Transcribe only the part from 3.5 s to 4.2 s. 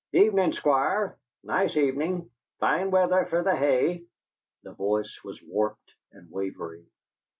hay!"